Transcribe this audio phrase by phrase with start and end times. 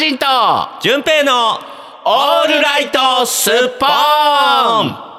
[0.00, 0.24] ジンと
[0.80, 1.58] 純平の
[2.06, 5.10] オールライトスッポン。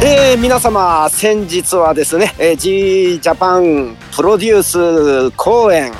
[0.00, 5.92] えー、皆様先日はですね、えー、G ジャパンプロデュース公演、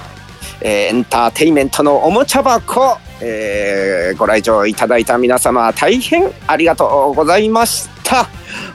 [0.63, 8.27] えーエンターテインメントのおもちゃ箱、えーご来場いただいた皆様大変ありがとうございました。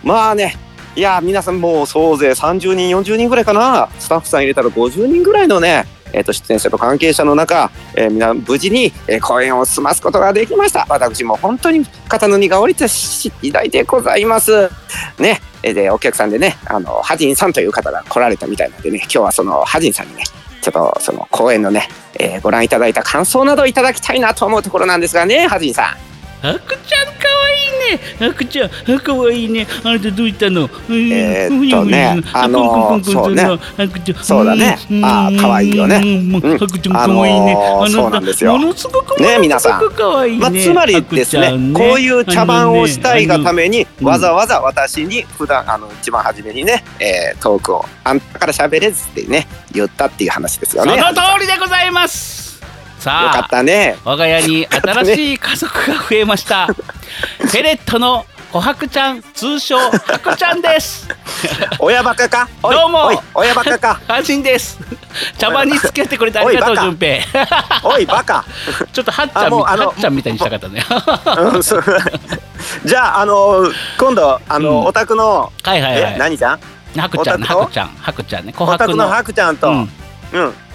[0.04, 0.56] まあね
[0.96, 3.90] いや皆さんもう総勢30人40人ぐらいかな。
[4.00, 10.86] スタッフさん入れたら50人ぐらいのねえー、と出演者と関係者の中、えー、皆無事に、えー公演を済ますことができました。
[10.90, 14.70] 私も本当に肩の荷が下りて次第でございます。
[15.18, 20.24] ね、えでお客さんでねあのハジンさんという方が来られたみたいなんでね今日はそのハジンさんにね
[20.64, 26.14] ちょっとその公演のね、えーご覧いただいた感想などいただきたいなと思うところなんですがねハジンさん。
[26.44, 28.28] ハクちゃんかわいいね。
[28.28, 29.66] ハクちゃんかわいいね。
[29.86, 30.64] あなたどういったの？
[30.90, 33.44] えーっとねあのそうね。
[33.44, 34.24] ハクちゃん。
[34.24, 34.78] そうだね。
[35.04, 35.96] あーかわいいよね。
[36.60, 37.56] ハクちゃんかわいいね。
[37.56, 38.58] あそうなんですよ。
[38.58, 39.82] ものすごくね皆さん。
[40.40, 50.92] まあ、つまりですねこういう茶番をしたいがために、うんわざわざ私に普段あの一番初めにね、えートークをあんたから喋れずってね言ったっていう話ですよね。
[50.92, 52.62] そのよ通りでございます
[53.00, 53.98] さかあったね。
[54.06, 56.70] 我が家に新しい家族が増えました。
[57.52, 61.08] ペレットの琥珀ちゃん、通称ハクちゃんです。
[61.80, 62.48] 親バカか？
[62.62, 64.00] どうも親バカか？
[64.08, 64.78] 安心です。
[65.38, 67.90] 茶番に付き合ってくれてありがとう、おいバカ順平。
[67.90, 68.46] おいバカ。
[68.94, 70.84] ちょっとハッちゃんみ、あもうあのハッちゃんみたいにしたかったね。
[72.86, 76.18] じゃああの今度あの、うんお宅の、はいはいえはい。
[76.20, 76.60] 何ちゃん？
[77.02, 79.08] ハクちゃんね、お宅のハクちゃん、ハクちゃんね、琥珀の。
[79.08, 79.80] ハクちゃんと、ううん。
[79.82, 79.88] ん、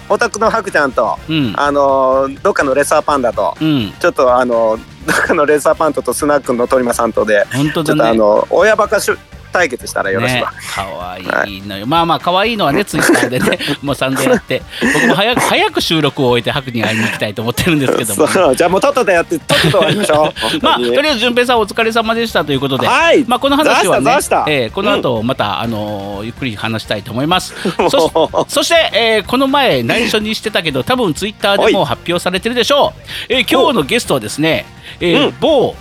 [0.09, 7.45] お宅のハクちゃんと、うん、あのどっかのレッサーパンダと、うん、ちょっとあのどっかのレッサーパンダとスナックの鳥間さんとで。
[7.53, 8.13] 本当ちょっとあ。
[8.13, 9.17] の親バカしゅ
[9.51, 14.61] 対決したらよろしいねわ。、可愛いのよ、まあまあ可愛いのはねツイッターでね もう散々やって
[14.93, 20.59] 僕も早く早く収録を終えてハクに会いに行きたいと思ってるんですけども、 そうじゃあもうとっととやってとっとと終わりましょう。
[20.63, 23.23] まあ、とりあえず順平さんお疲れ様でしたということで、はい。
[23.27, 24.11] まあ、この話はね
[24.47, 27.53] えーこの後また、あのーゆっくり話したいと思います。
[27.89, 33.01] そそして、えーこの前内緒にしてたけど多分ツイッターでも発表されてるでしょう。
[33.29, 34.65] えー今日のゲストはですね、
[34.99, 35.75] えーうん某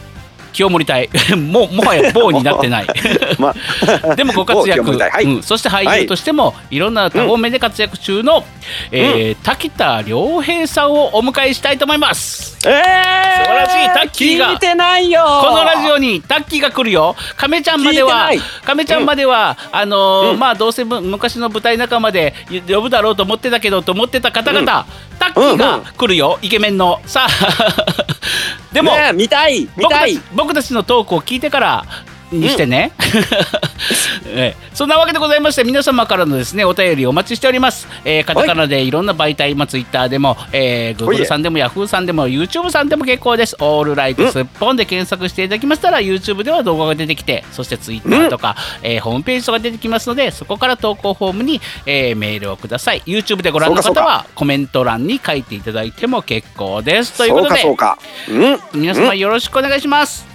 [0.58, 1.08] 清盛隊。
[1.38, 2.84] ももはや某になってない。
[2.84, 2.88] う
[3.40, 3.54] ま
[4.16, 5.24] でもご活躍、はい。
[5.24, 6.78] うん、そして俳優としてもい。
[6.80, 8.44] ろんな多方面で活躍中の、
[8.90, 12.58] えー滝田良平さんをお迎えしたいと思います。
[12.66, 14.48] えー、素晴らしいタッキーが。
[14.52, 15.22] 聞いてないよ。
[15.42, 17.14] このラジオにタッキーが来るよ。
[17.36, 18.30] 亀ちゃんまでは
[18.64, 20.38] 亀ちゃんまでは、あのーうん。
[20.38, 22.34] まあどうせむ昔の舞台仲間で
[22.68, 24.86] 呼ぶだろうと思ってたけどと思ってた方々、
[25.20, 27.00] タッキーが来るよ、イケメンの。
[27.06, 27.28] さあ、
[28.72, 30.22] でも、ねえ見たい見僕たたいち。
[30.34, 31.84] 僕たちのトークを聞いてから
[32.32, 32.92] にしてね、
[34.26, 34.68] ええ。
[34.74, 43.56] そんなわけでございまして皆様からのですねお便りお待ちしております、えー、カタカナでいろんな媒体、まあ、ツイッターでも、えー、Google えさんでも Yahoo さんでも YouTube さんでも結構です。
[43.60, 53.02] オールライトすっぽんで検索していただきましたら YouTube では動画が出てきてそしてツイッターとか、えーホームページとか出てきますのでそこから投稿フォームに、えーメールをください。
[53.06, 57.16] YouTube でご覧の方はコメント欄に書いていただいても結構です。
[57.16, 57.98] ということでかそうか。
[58.28, 58.80] うん。
[58.80, 60.26] 皆様よろしくお願いします、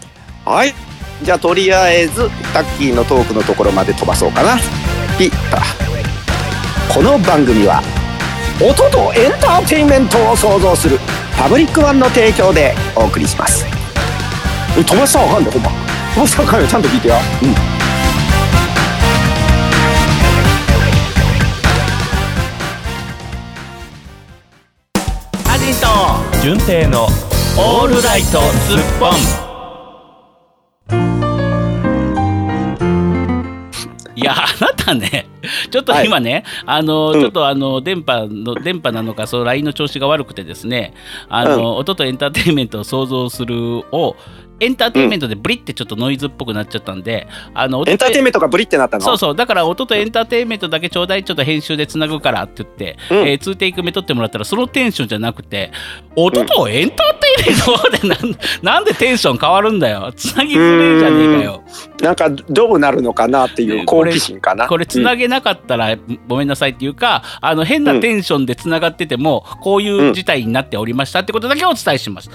[0.46, 0.93] はい。
[1.22, 4.58] じゃあとりあえずタッキーのトークのところまで飛ばそうかな。
[5.18, 5.62] ピッタ。
[6.94, 7.82] この番組は
[8.62, 11.00] 音とエンターテインメントを創造する
[11.38, 13.66] パブリックワンの提供でお送りします。
[14.78, 15.70] え飛ばしたらあかんでほんま。
[16.14, 17.16] 飛ばしたらあかんよちゃんと聞いてよ。
[17.42, 17.56] うん。
[25.52, 25.88] アジト
[26.42, 27.08] 純平の
[27.58, 29.43] オールライトスッポン
[34.64, 35.28] なたね。
[35.72, 37.22] ちょっと今ね、あのうん。
[37.22, 40.94] ちょっとあの電波の電波なのかその LINE の調子が悪くてですね
[41.30, 44.16] あの、音とエンターテインメントを想像するを
[44.60, 49.04] エンターテインメントでブリってちょっとノイズっぽくなっちゃったんで、あの音とエンターテインメントがブリってなったの？
[49.04, 49.36] そうそう。
[49.36, 53.18] だから音とエンターテインメントだけちょうだいちょっと編集でつなぐからって言って、うん。
[53.28, 55.72] えー、2テイク目取ってもらったらそのテンションじゃなくて
[56.16, 60.14] 音とエンターテインメントでなん なんでテンション変わるんだよ。
[60.16, 61.64] つなぎづれえじゃねえかよ。
[62.02, 64.68] なんかどうなるのかなっていう好奇心かな？
[64.68, 65.96] これつなげなかったら
[66.28, 72.30] ごめんなさいっていうかあの変なテンションでつながっててもこういう事態になっておりましたってことだけお伝えします。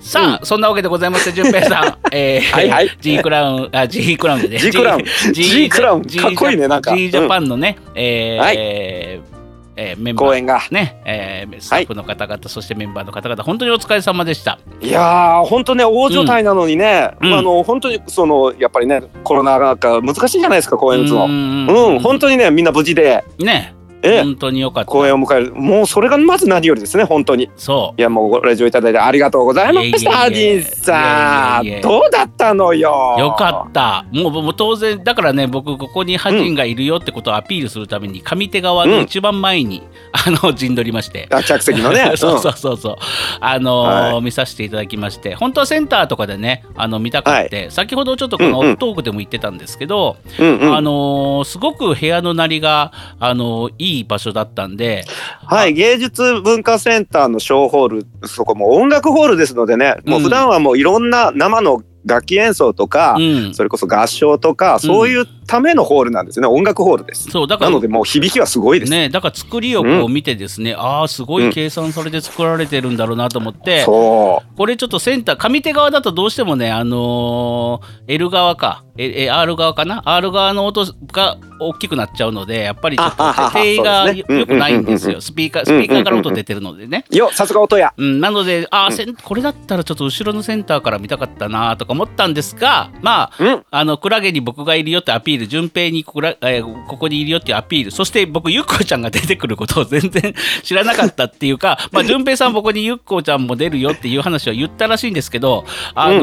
[0.00, 2.98] さあ、そんなわけでございまして順平さん、えーはいはい。
[3.00, 4.58] G クラウンあ G クラウンでね。
[4.58, 5.04] G クラウン。
[5.32, 6.04] G クラウン。
[6.04, 6.96] かっこいいねなんか。
[6.96, 8.56] G ジャパンのね、えーはい。
[8.58, 9.34] えー
[9.76, 10.26] えーメンバー。
[10.26, 10.62] 公演が。
[10.70, 14.58] ね、えースタッフの方々、そしてメンバーの方々、本当にお疲れ様でした。
[14.80, 17.34] いやー、本当ね、大所帯なのにね、うん。
[17.34, 21.26] あの、本当に、その、やっぱりね、コロナが難しいじゃないですか、公演打つの。
[21.26, 21.66] ん。
[21.68, 24.90] うん、本当にね、みんな無事で、ね、ええ、本当によかった。
[24.90, 25.54] 公演を迎える。
[25.54, 27.50] もう、それがまず何よりですね、本当に。
[27.56, 28.00] そう。
[28.00, 31.82] いや、もう、ご来場いただいてありがとうございました、ハいえいえいえディさいえいえいえん。
[31.82, 33.16] どうだったのよ。
[33.18, 34.04] よかった。
[34.12, 41.26] もうもう当然、だからね、僕、ここにハジンがいるよってことをアピールするために、上手側の一番前に、 あの、陣取りまして。
[41.30, 41.42] た。
[41.42, 42.12] 客席のね。
[42.16, 42.96] そうそうそうそう。
[43.40, 55.04] あのーはい見させていただきまして、本当はセンターとかでね、あの見たくて、先ほどちょっとこのうんうんオフトークでも言ってたんですけど、うんうんあのーすごく部屋の鳴りが、あのーいい場所だったんで、
[55.46, 67.30] はい、芸術文化センターの小ホール、そこも音楽ホールですのでね、もう普段はもういろんな生の楽器演奏とか、うん、それこそ合唱とか、そういうためのホールなんですね、音楽ホールです。
[67.30, 68.92] そうだからなのでもう響きはすごいです。
[68.92, 87.04] ね、だから作りをこう見てですね、ああすごい計算されて作られてるんだろうなと思って、そこれちょっとセンター上手側だとどうしてもねあのー L 側かええ R 側かな？R 側の音が大きくなっちゃうのでやっぱりちょっとあははは定位がよくないんですうんうんうんうんよスピーカースピーカーから音出てるのでね。
[87.10, 87.16] う。
[87.16, 87.92] よ、さすが音や。
[87.96, 93.64] うん、なのであー、せんこれだったらちょっと後ろのセンターから見たかったなとか思ったんですがまあうん。
[93.70, 105.64] あのクラゲに僕がいるよってアピール順平にこら、えーここにいるよっていうアピールそして僕ゆっこちゃんが出てくることを 全然知らなかったっていうか、まあ、順平さん僕にゆっこちゃんも出るよっていう話は言ったらしいんですけど
[105.94, 106.18] あの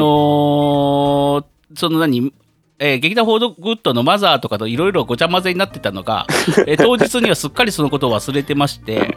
[1.42, 2.32] ーその何
[2.78, 6.26] えー劇団フォードグッドのマザーとかといろいろごちゃ混ぜになってたのが、
[6.66, 9.16] えー当日にはすっかりそのことを忘れてまして、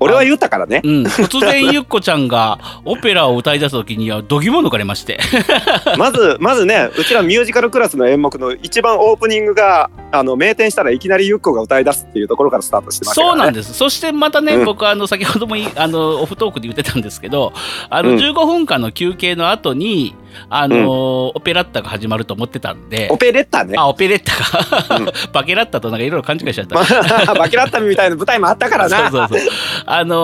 [0.00, 0.80] 俺は言ったからね。
[0.84, 5.18] うん、突然ゆっこちゃんがオペラを歌い出す時には度肝抜かれまして。
[5.98, 13.38] まず、まずね、うちらミュージカルクラスの演目の一番オープニングが、あの、明転したらいきなりゆっこが歌い出すっていうところからスタートしてましたからね。
[13.38, 13.74] そうなんです。
[13.74, 17.52] そしてまたね、うん僕あの先ほどもいあのオフトークで言ってたんですけど、
[17.90, 20.14] あのうん15分間の休憩の後に
[20.48, 23.16] あの、オペラッタが始まると思ってたんでオ。
[23.16, 23.74] ペレッタね。
[23.76, 27.34] あオペレッタが、 バケラッタとなんかいろいろ勘違いしちゃった。
[27.34, 29.10] バキラッタみたいな舞台もあったからな。
[29.10, 29.50] そうそうそう。
[29.86, 30.18] あのー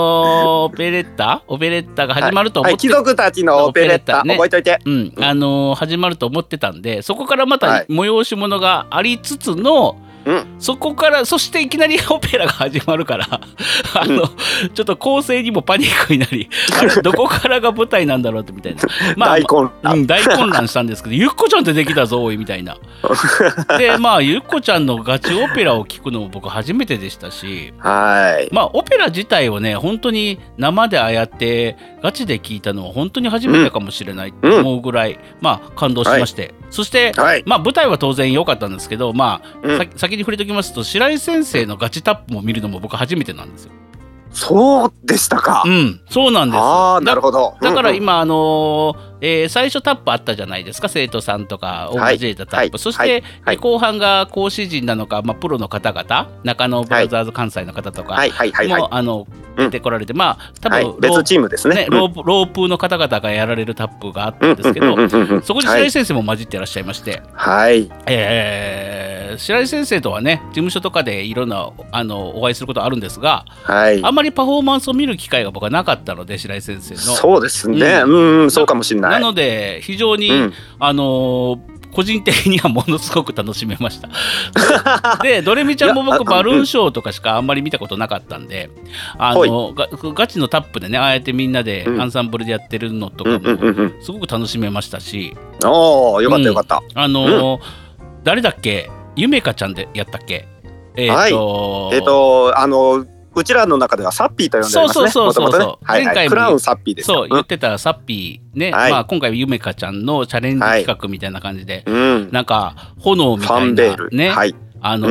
[0.64, 1.43] オペレッタ？
[1.46, 4.78] オペレッタが始まると思はい、って貴族たちのオペレッタ、ね覚えといて。
[4.84, 10.56] うん、あのー始まると思ってたんでそこからまたはい催し物がありつつの、うん。
[10.59, 14.26] そこからそしていきなりオペラが始まるからあの、
[14.75, 16.49] ちょっと構成にもパニックになり
[16.81, 18.82] あれ どこからが舞台なんだろうってみたいな、
[19.17, 19.94] まあ大混乱。
[19.94, 22.76] うん、大混乱したんですけどゆっこちゃんってできたぞおいみたいな。
[23.79, 28.49] でまあゆっこちゃんのガチオペラを聞くのも僕初めてでしたしはい。
[28.53, 37.43] まあオペラ自体をね本当に生でああやってガチで聞いたのは本当に初めてかもしれないと思うぐらい、まあ感動しまして、そしてはい。
[37.47, 39.91] まあ舞台は当然良かったんですけどまあ、うん。
[39.97, 43.72] さ先に触れておきますと白井先生のガチタップも見るのも僕初めてなんですよ。
[44.31, 45.62] そうでしたか。
[45.66, 47.56] うんそうなんですああ、なるどほど。
[47.60, 58.88] だからうんうん、今、あのーえー最初タップあったじゃないですか生徒さんとかを交えたタップ、はいそして、はいはい後半が講師陣なのか、まあ、プロの方々中野ブラザーズ関西の方とか、はいはいはいはいもう。
[58.93, 61.75] あのうん出てこられて、まあ多分、はい、ロー別チームですね。
[61.75, 67.90] ねロープロープの方々がやられるタップがあったんですけど、うんうんうんうんうんそこに白井先生も混じってらっしゃいまして、はい。
[68.06, 74.10] えー白井先生とはね事務所とかでいろんなあのお会いすることあるんですがはいあ。
[74.10, 77.00] んまりパフォーマンスを見る機会が僕はなかったので白井先生の。
[77.00, 78.02] そうですね。
[78.04, 79.08] ううん、うん、そうかもしれな。
[79.10, 84.10] ないので非常に、うんあのー個人的にはものすごく楽しめました。
[85.25, 88.68] でドレミちゃんも僕バルーンショーとかしかあんまり見たことなかったんで
[89.16, 93.90] あのがガチのタップでねああやってみんなでうんアンサンブルでやってるのとうんかも。
[94.02, 96.82] すごく楽しめましたし、おお、よかったよかった。
[96.94, 97.61] あのー
[98.23, 98.90] 誰だっけ？
[99.18, 100.46] ゆめかちゃんでやったっけ？
[100.94, 104.92] えっ、と、えっ、と、あの、うちらの中ではサッピーと呼んでますね。
[104.94, 106.14] そうそうそうそう元々ねはいはい。
[106.14, 107.18] 前回もクラウンサッピーですよ。
[107.18, 111.94] そう言ってたサッピーね、はいまあ、今回ゆめかちゃんのチャレンジ企画みたいな感じで、うん。
[111.94, 112.30] うん。
[112.32, 113.96] なんか炎みフたい。
[113.96, 114.54] なね、はい。
[114.80, 115.08] あの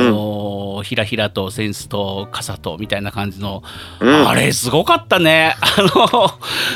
[0.80, 3.62] ーひらひらとセンスと傘とみたいな感じの、
[4.00, 5.56] うんあれすごかったね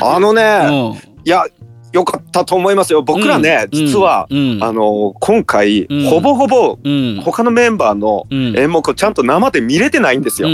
[0.01, 1.45] あのね、あの、いや、
[1.93, 3.03] よかったと思いますよ。
[3.03, 4.59] 僕らね、うん実は、うん。
[4.61, 6.09] あの、今回、うん。
[6.09, 7.21] ほぼほぼ、うん。
[7.23, 8.57] 他のメンバーのうん。
[8.57, 10.49] 演目をちゃんと生で見れてないんですよ。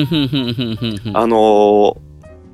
[1.14, 1.96] あのー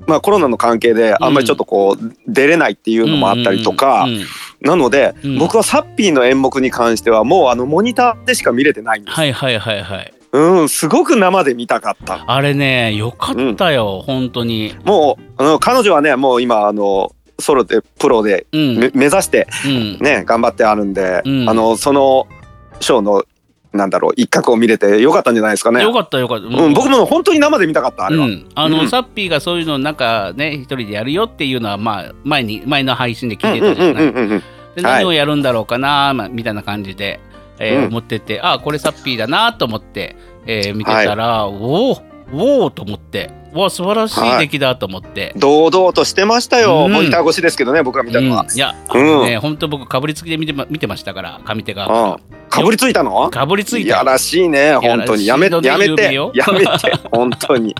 [0.08, 4.16] まあコロナの関係であんまりちょっとこう出れないっていうのもあったりとか、うんうん。
[4.18, 4.24] うん
[4.62, 5.38] なので、うん。
[5.38, 9.14] 僕はサッピーの演目に関してはもうあのモニターでしか見れてないんです。
[9.14, 10.14] はいはいはいはい。
[10.32, 12.24] うん、すごく生で見たかった。
[12.26, 14.74] あれねよかったよ、本当に。
[14.84, 18.78] もうあの彼女はねもう今あのソロでプロでうん。
[18.78, 19.98] め目指してうん。
[19.98, 21.48] ね頑張ってあるんで、うん。
[21.48, 22.26] あのその
[22.80, 23.24] ショーの
[23.72, 25.82] なんだろう一角を見れてよかったんじゃないですかね。
[25.82, 28.26] よかったよかった、うん、僕も本当に生で見たかったあれは。
[28.26, 28.88] うん、あの、うん。
[28.88, 34.82] サッピーがそういうのなんかね一人でやるよっていうのはまあ前に前の配信で聞いてたじゃない、ではい。
[34.82, 37.20] 何をやるんだろうかな、まあ、みたいな感じで、
[37.58, 37.86] えーうん。
[37.88, 40.16] 思っててあこれサッピーだなと思って、
[40.46, 42.02] えー見てたら、おお
[42.32, 43.30] おおと思って
[43.62, 45.32] わ素晴らしい出来だと思って。
[45.36, 46.92] 堂々としてましたよ、うん。
[46.92, 48.46] モニター越しですけどね僕が見たのは。
[48.48, 49.24] うん、いや、うん。
[49.24, 53.28] ね、本当僕かぶりつきで見てま見てましたから上手側うんかぶりついたの？
[53.30, 55.26] かぶりついいやたらしいね本当に。
[55.26, 56.14] やめいやめて。
[56.14, 56.96] やめて。
[57.10, 57.70] 本当に。
[57.70, 57.74] い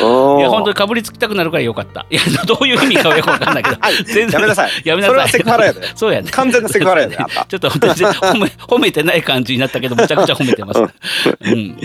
[0.00, 2.06] や本当うんにかぶりつきたくなるからよかった。
[2.10, 3.76] いやどういう意味かはよくわかんないけど。
[4.04, 4.30] 全然。
[4.30, 4.70] やめなさい。
[4.84, 5.14] やめなさい。
[5.14, 5.80] それはセクハラやで。
[5.94, 6.30] そうやね。
[6.30, 10.80] 完全なセクハラやでちょっと褒め 褒めてない感じになったけどむちゃくちゃ褒めてます。
[10.80, 11.76] うん、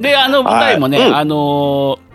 [0.00, 1.08] であの舞台もね、はい。
[1.08, 1.16] うん。
[1.16, 2.07] あのー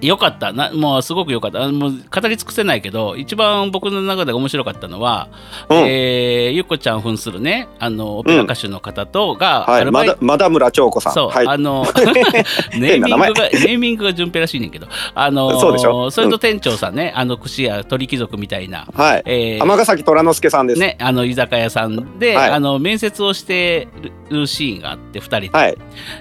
[0.00, 0.52] よかった。
[0.52, 1.68] なもうすごくよかった。
[1.72, 5.28] もう語り尽くせないけど一番僕の中で面白かったのは、
[5.68, 5.78] うん。
[5.78, 9.80] えーゆっこちゃん扮するねあのオペラ歌手の方とが、はい。
[9.82, 11.12] アルバイまだまだ村長子さん。
[11.14, 11.46] そう、はい。
[11.46, 11.86] あの
[12.78, 16.10] ネーミングがネーミングが順平らしいねんけどあのーそうでしょ。
[16.10, 19.22] それと店長さんね、あの串屋鳥貴族みたいな、はい。
[19.24, 22.50] えー尼崎虎之助さんです、ね、あの居酒屋さんで、はい。
[22.50, 23.88] あの面接をして
[24.28, 25.76] るシーンがあって2人で、はい。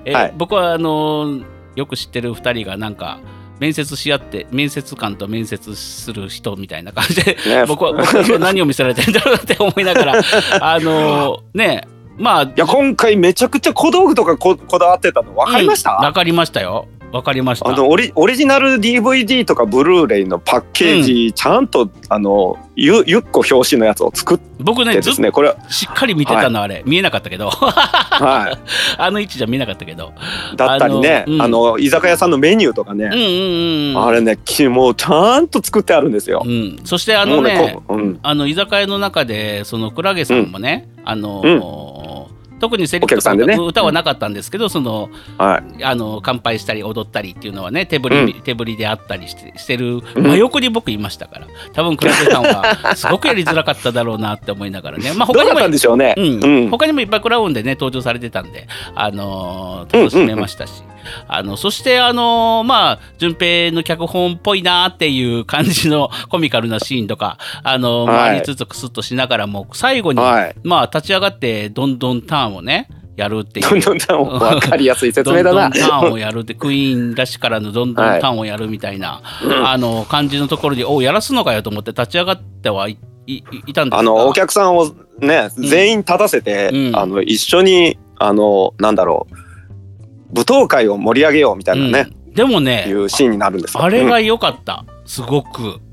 [0.06, 0.34] えはい。
[0.38, 1.40] 僕はあの
[1.76, 3.20] よく知ってる2人がなんか
[3.60, 7.66] 面接し合って面接官と面接する人みたいな感じで、ね。
[7.68, 10.22] 僕は僕は何を見せられてるんだろうって思いながら
[10.62, 17.70] あのねまあいや今回めちゃくちゃ小道具とかここだわってたの分かりました、うんわかりましたよわかりました。
[17.70, 26.84] あのオリオリジナル DVD とかブルーレイのパッケージ、ちゃんとあのゆゆっこ表紙のやつを作っ僕ねですねこれしっかり見てたの、あれ。
[26.86, 27.50] 見えなかったけど。
[27.50, 28.58] は
[28.98, 30.12] あの位置じゃ見えなかったけど。
[30.54, 31.82] いだったりねあのうん。
[31.82, 33.06] 居酒屋さんのメニューとかね。
[33.06, 34.06] うん、うんうんうん。
[34.08, 36.44] あれねきもうちゃんと作ってあるんですよ。
[36.46, 38.20] うん、そしてあのねこううん。
[38.24, 41.42] あの居酒屋の中でそのクラゲさんもね、あの
[42.60, 43.34] 特にセリフとか
[43.64, 45.84] 歌はなかったんですけど、そのはい。
[45.84, 50.24] あの乾杯したり踊ったりっていうのはね手振り、う手振りであったりしてしてるうん。
[50.24, 56.14] 真横に僕いましたから多分クラゲさんはすごくやりづらかっただろうなって思いながらね、 まあ、他にもどうね。
[56.18, 56.44] うん。
[56.44, 56.70] うん。
[56.70, 60.84] 他にもいっぱいクラウンでね登場されてたんで、あのー楽しめましたし、
[61.28, 68.30] あのそしてあのーまあ順平の脚本っぽいなっていう感じのコミカルなシーンとか、あのーはい。
[68.30, 70.56] 回りつつクスッとしながらも最後に、はい。
[70.64, 73.70] まあ立ち上がってどんどんターンをねやるっていう。
[73.70, 75.70] どんどんどん分かりやすい説明だな。
[75.70, 79.22] どんどんターンをやるって クイーンらしからぬどんどんターンをやるみたいな、
[79.64, 82.98] あの感じのところでおやらすのかよと思って立ち上がってはい
[83.28, 84.00] いいたんですが。
[84.00, 85.68] あのお客さんをねうん。
[85.68, 86.96] 全員立たせて、うん。
[86.96, 89.45] あの一緒にあのなんだろう
[90.36, 92.34] 舞踏会を盛り上げようみたいなね、うん。
[92.34, 93.84] でもねいうシーンになるんですよ。
[93.84, 95.64] あれが良かった、すごく。
[95.64, 95.86] うん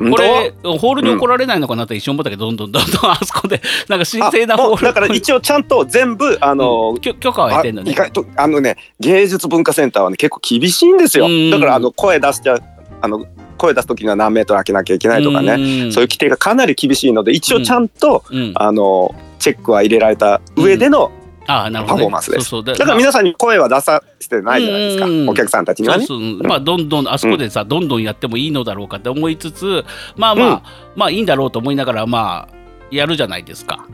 [0.00, 3.10] これ、ホールに怒られないのかなって一瞬思ったけど、どんどんどんどん。
[3.12, 4.82] あそこで、なんか神聖なホール。
[4.82, 7.92] だから一応ちゃんと全部あの、許許可はあ得てんのね。
[7.92, 11.26] 意外とあのね芸術文化センターはね結構厳しいんですよ。
[11.26, 11.50] うん。
[11.50, 12.58] だからあの声出しちゃ
[13.02, 13.26] あの
[13.58, 21.12] 声出す時には何メートル開けなきゃいけないとかね、ねそういう規定がかなり厳しいので一応ちゃんと、うん、あのチェックは入れられた上での、
[21.50, 21.98] ああ、なるほど、ね。
[21.98, 22.48] パフォーマンスです。
[22.48, 22.76] そうそう。
[22.76, 25.28] だから皆さんに声は出させてないじゃないですか、うん。
[25.28, 26.06] お客さんたちにはね。
[26.06, 26.42] そうそう。
[26.44, 29.84] まあどんどんあそこでさ、どんどんやってもいいのだろうかって思いつつ
[30.16, 30.60] まあまあ、うん。
[30.96, 32.54] まあいいんだろうと思いながらまあ
[32.90, 33.84] やるじゃないですか。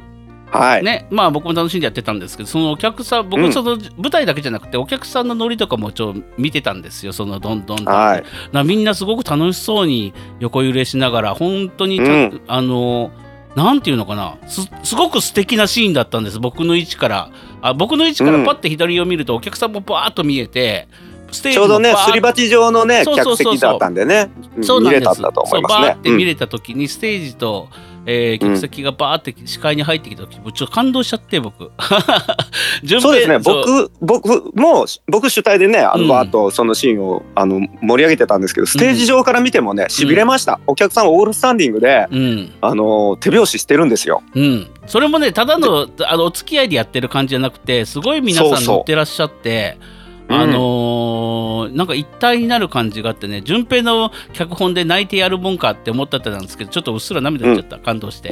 [0.51, 1.07] はい、ね。
[1.11, 3.53] まあ僕も楽しんでやってたんですけどそのお客さん僕うん。
[3.53, 7.13] その舞台だけじゃなくてお客さんのノリとかもちょっと見てたんですよ。
[7.13, 8.25] そのどんどんどんはい。
[8.53, 12.41] なみんなすごく楽しそうに横揺れしながら本当にた、うん。
[12.47, 13.26] あのな
[13.73, 14.37] んていうのかな？
[14.49, 16.39] すすごく素敵なシーンだったんです。
[16.39, 17.31] 僕の位置から。
[17.63, 20.89] あ僕の位置からパッて左を見るとお客さんもバーッと見えて
[21.33, 23.47] ステージちょうどねすり鉢状のねそうそうそうそう。
[23.47, 24.31] 客席だったんでね。
[24.57, 25.01] うんそうなんです。
[25.01, 25.79] 見れたんだと思いますね。
[25.79, 25.99] そうバーっ。
[26.03, 26.29] て見うん。
[26.29, 27.69] れた時にステージと、
[28.07, 31.71] えー客席がバーって視界に入ってきた時もうちょっと感動しちゃって僕。
[33.01, 33.39] そうですね。
[33.43, 33.91] そう。
[34.01, 36.03] 僕僕も僕主体でねあうん。
[36.03, 42.53] のバーッとそのシーンをあの盛り上げてたんですけどステージ上から見てもねしびれました、お客さんオールスタンディングでうん。
[42.61, 44.23] あの手拍子してるんですよ。
[44.35, 48.77] うん、それもねただのあのお付き合いでやってる感じじゃなくてすごい皆さそうんそう。
[48.77, 49.79] 乗ってらっしゃって。
[49.91, 49.96] うん
[50.29, 58.31] あのーなんか一体になる感じがあってね順平の脚本で泣いてやるもんかって思ったんですけどちょっとうっすら涙出ちゃった、感動して、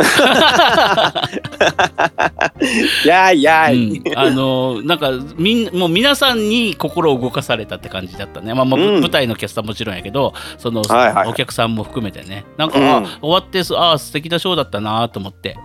[3.04, 3.42] いやい。
[3.42, 9.00] やうい、ん、あのーなんかみんもう皆さんに心を動かされたって感じだったね、まあまあ、うん。
[9.00, 11.28] 舞台のキャスターもちろんやけどその、はいはいはい。
[11.30, 12.44] お客さんも含めてね。
[12.56, 12.78] なんか、
[13.20, 15.56] 終わってすああ素敵なショーだったなと思って。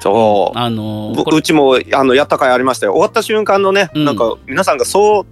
[0.00, 0.58] そう。
[0.58, 2.92] あのーうちもあのやった回ありましたよ。
[2.92, 4.04] 終わった瞬間のね、うん。
[4.04, 5.26] なんか皆さんがそう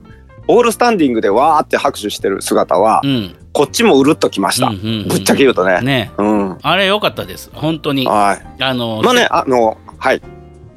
[0.50, 3.37] オールスタンディングでわーって拍手してる姿は、うん。
[3.52, 5.09] こっちもうるっときました、うんうんうん。
[5.09, 5.80] ぶっちゃけ言うとね。
[5.80, 6.11] ね。
[6.19, 6.59] うん。
[6.62, 7.50] あれ良かったです。
[7.52, 8.07] 本当に。
[8.07, 8.62] はい。
[8.62, 10.23] あのまあねあのはい。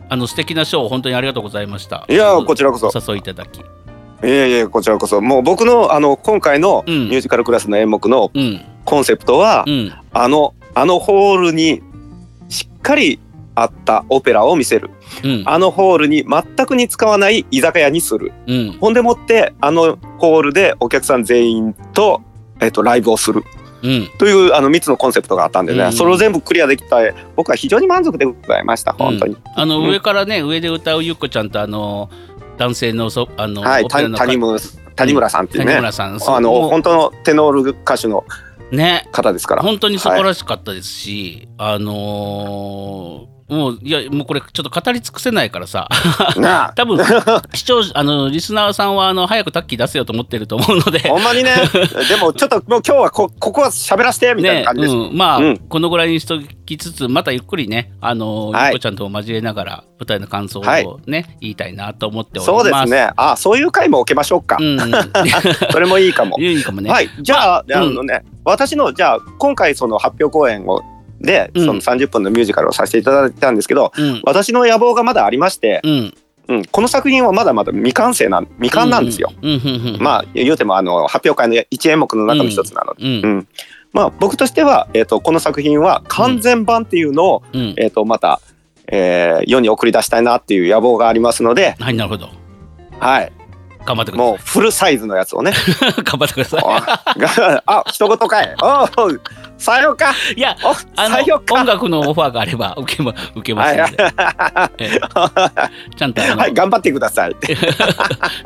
[0.09, 2.05] あの素敵なショー本当にありがとうございました。
[2.07, 2.87] いやこちらこそ。
[2.87, 3.57] お誘いいただき。
[3.59, 3.61] い
[4.23, 5.21] えいえこちらこそ。
[5.21, 7.09] もう僕のあの今回のうん。
[7.09, 8.61] ミュージカルクラスの演目のうん。
[8.85, 9.93] コンセプトは、うん。
[10.11, 11.81] あのあのホールに
[12.49, 13.19] しっかり
[13.55, 14.89] あったオペラを見せる
[15.23, 15.43] うん。
[15.45, 18.31] あのホールに全くに使わない居酒屋にする。
[18.47, 18.71] うん。
[18.79, 22.21] ほんでもってあのホールでお客さん全員と,、
[22.59, 23.43] えっとライブをする。
[23.83, 24.09] うん。
[24.17, 25.93] というあの3つのコンセプトがあったんでね、うん。
[25.93, 26.97] それを全部クリアできた。
[27.35, 28.93] 僕は非常に満足でございました。
[28.93, 29.89] 本当に、あのうん。
[29.89, 32.09] 上からね上で歌うゆっこちゃんとあの
[32.57, 34.59] 男性のそあのはい谷村
[34.95, 38.23] 谷村さんっていうね、谷村さんあの本当のテノール歌手の
[38.71, 39.07] ね。
[39.11, 39.61] 方ですから。
[39.61, 45.87] 本当に素晴らしかったですし、あのーもういやもうこれちょっと語り尽くせないからさ。
[46.75, 46.97] 多分
[47.53, 50.99] 視聴者あのリスナーさんはあの早くタッキー出せよと思ってると思うので。
[51.07, 51.53] ほんまにね。
[52.09, 55.57] でもちょっともう今日はこここは喋らせてみたいなね感じです、うん、まあ、うん。
[55.57, 58.63] このぐらいにしときつつまたゆっくりねあの、はい。
[58.65, 61.37] ゆっこちゃんと交えながら舞台の感想をね、はい。
[61.41, 62.67] 言いたいなと思っておりそます。
[62.67, 63.11] うですね。
[63.15, 64.79] あそういう回も置けましょうか、うん。
[65.71, 66.39] それもいいかも。
[66.39, 70.81] いいかもね、はい、じゃあ、まああのね、私のじゃあ今回その発表公演を
[71.23, 71.65] で、うん。
[71.65, 74.21] その30分のミュージカルをさせていただいたんですけど、うん。
[74.23, 76.13] 私の野望がまだありまして、うん。
[76.49, 79.31] うん、この作品はまだまだ未完成なん未完なんですよ。
[79.99, 83.47] まあ言うてもあの発表会の一演目の中の一つなので、うんうん。
[83.93, 87.73] まあ僕としては、えー、とこの作品は完全版っていうのを、うん。
[87.77, 88.41] えー、とまた、
[88.87, 92.29] えー世に送り出したいなっていう野望がありますので、はいなるほど。
[92.99, 93.31] はい、
[93.85, 95.51] 頑張ってくだもうフルサイズのやつをね。
[95.53, 98.55] さ い頑張ってくださあがあ一言かい。
[98.61, 99.21] おう
[99.57, 100.11] さようか。
[100.35, 101.17] いいやおあの
[101.51, 107.35] 音楽のオファーがあれば受けま 受けますちゃんとあの、はい、頑張ってください。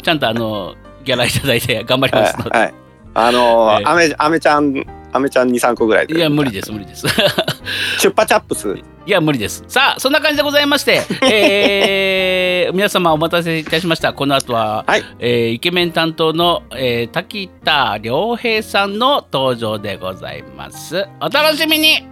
[0.03, 2.73] ちゃんとあのギャラいただいて頑張りますので、はい、
[3.13, 3.85] あのーええ。
[3.85, 6.15] アメアメちゃんアメちゃん二三個ぐらいで。
[6.15, 7.05] いや無理です無理です。
[7.99, 8.75] チュッパチャップス。
[9.05, 9.63] いや無理です。
[9.67, 14.11] さあそんな感じでございまして、 えー皆様お待たせいたしました。
[14.13, 15.03] この後は、はい。
[15.19, 21.05] えーイケメン担当の、えー滝田良平さんの登場でございます。
[21.21, 22.05] お楽しみに。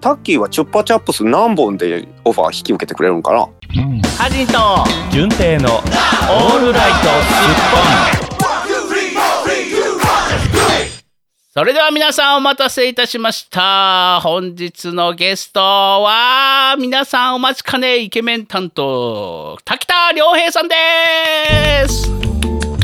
[0.00, 3.48] タッキーはチュッパチャップス何本でオファー引き受けてくれるんかな？
[4.16, 4.58] ハジンと
[5.10, 8.27] 純正のオールライトスッポン
[11.50, 20.74] それでは皆さんお待たせいたしました本日のゲストは皆さんお待ちかねイケメン担当滝田良平さんで
[21.88, 22.06] す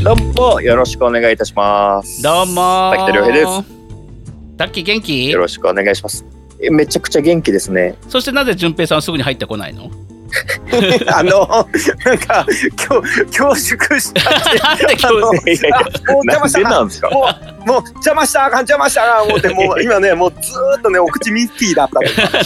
[0.02, 2.22] どうもよろしくお願いいたします。
[2.22, 4.56] どうも滝田良平です。
[4.56, 5.30] タッキー元気？
[5.30, 6.24] よろしくお願いします。
[6.62, 7.96] えめちゃくちゃ元気ですね。
[8.08, 9.90] そしてなぜ淳平さんはすぐに入ってこないの？
[11.12, 11.68] あの
[12.04, 15.06] なんか恐恐縮したって。
[15.06, 16.70] あの日いやいやあもう邪魔したな。
[16.70, 17.10] なんですか？
[17.10, 17.28] も
[17.64, 21.88] うもう邪魔したらあかん邪魔したらあかん思ってもう 今ねもうずーっとねお口ミッキーだっ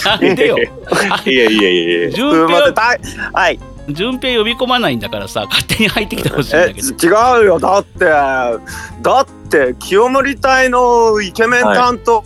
[0.03, 0.11] た。
[0.11, 0.71] なんでよいや
[1.27, 2.11] いやいやいや。
[2.11, 2.83] す淳いません平た
[3.33, 3.59] はい。
[3.89, 6.89] 淳平呼び込まないんだからさ勝手に入ってきてほしいんえだけど。
[6.89, 7.59] 違うよ。
[7.59, 8.53] だってだ
[9.23, 12.23] って清盛隊のイケメン担当、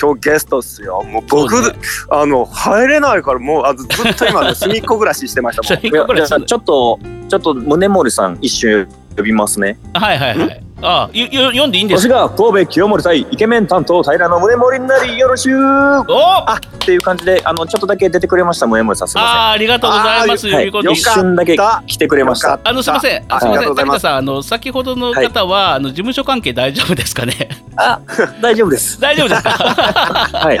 [0.00, 1.02] 今日ゲストっすよ。
[1.02, 1.78] もう僕そうね。
[2.10, 6.46] あの入れないからもうあのずっと今ね 隅っこ暮らししてましたもん。
[6.46, 9.78] ちょっとちょっと宗森さん一瞬呼びますね。
[9.94, 16.04] はいはいはいあゆゆ読んでいいんです私が神戸清盛対イケメン担当平野宗森になりよろしゅうお
[16.48, 20.54] あっていう感じであのちょっとだけ出てくれました宗森さんすみまあーありがとうございますせん。
[20.54, 22.58] はい一瞬だけ来てくれました。
[22.64, 27.34] あのすみません、ああすみません、ありがとうございます滝田さん、あの先ほどの方は、あの事務所関係大丈夫ですかね？
[27.76, 28.00] あ
[28.40, 29.00] 大丈夫です。
[29.00, 29.50] 大丈夫ですか？
[30.32, 30.58] はい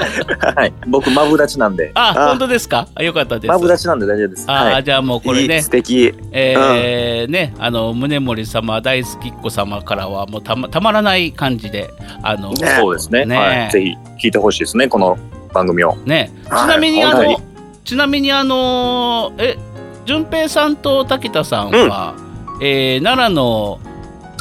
[0.56, 1.90] はい僕マブダチなんで。
[1.94, 2.86] あ、あ本当ですか？
[2.94, 3.48] あよかったです。
[3.48, 4.44] マブダチなんで大丈夫です。
[4.48, 4.84] あ、はい。
[4.84, 11.90] じゃあもうこれねいい素、敵えーね、あの宗森様大好きっ子様からはもうたまたまらない感じで、
[12.22, 12.68] あのね。
[12.80, 13.24] そうですね。
[13.24, 13.36] ね。
[13.36, 13.70] はい。
[13.70, 15.18] ぜひ聞いてほしいですねこの
[15.52, 15.96] 番組を。
[16.04, 16.68] ね、ちはい。
[16.68, 17.40] なみにあ本当の
[17.84, 19.56] ちなみにあのえ
[20.04, 22.14] 順平さんと滝田さんは、
[22.60, 23.80] えー奈良の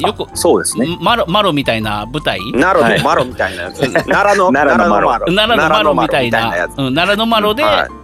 [0.02, 0.98] よくそうですね。
[1.02, 2.40] マロマロみたいな舞台？
[2.40, 5.26] はい奈良のマロみたいなやつ、奈良の奈良のマロ。
[5.26, 6.68] 奈良のマロみたいな。
[6.78, 7.99] 奈良のマロではい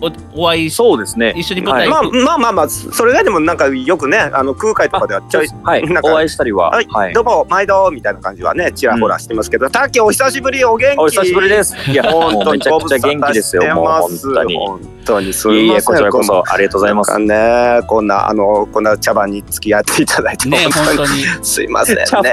[0.00, 1.32] おお会いしそうですね。
[1.36, 6.02] 一緒に舞台はいまあまあまあまあそれ以外でもなんかよくねあの空海とかではちょいはいなん。
[6.04, 6.70] かお会いしたりは。
[6.70, 11.74] はい、はいどうも毎度みたいな感じはねちらほらしてますけど、タッキーお久しぶりお元気お久しぶりです。
[11.90, 13.74] いや、本当にもうめちゃくちゃ元気ですよ。
[13.74, 14.56] もう本当に。
[14.56, 17.18] 本当にすいませんこちらこそありがとうございます。
[17.18, 21.08] ねこんなあのこんな茶番に付き合っていただいて、ね本当に
[21.42, 22.32] すいませんね茶番？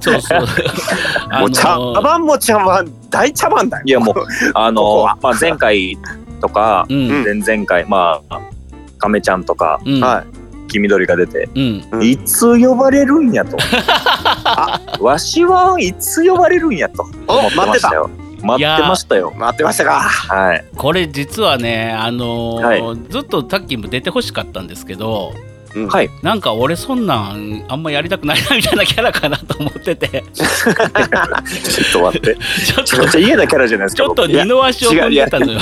[0.00, 0.40] そうそう
[1.40, 4.14] もう茶番も茶番大茶番だよいや、もう、
[4.52, 5.96] あのまあ、前回
[6.44, 7.22] とか、うん。
[7.22, 7.24] ん。
[7.24, 8.40] 前々回、まあ、
[8.98, 10.00] 亀ちゃんとか、うん。
[10.00, 10.24] は
[10.68, 11.84] 黄緑が出て、うん。
[11.90, 12.02] うん。
[12.04, 13.56] いつ呼ばれるんやと。
[15.02, 17.02] わしはいつ呼ばれるんやと。
[17.26, 18.10] 思ってましたよ。
[18.42, 19.32] 待ってましたよ。
[19.34, 20.00] 待ってましたか。
[20.00, 20.64] はい。
[20.76, 25.32] これ実はねあのーはずっとタッキーも出てほしかったんですけど
[25.74, 26.10] うんはい。
[26.22, 32.36] なんか俺そんなんあんまやりたくないなみたいなキャラかなと思っててちょっと待って。
[32.64, 34.04] ちょっとちゃ嫌なキャラじゃないですか。
[34.04, 35.60] ちょっと僕二の足を踏んでたのよ。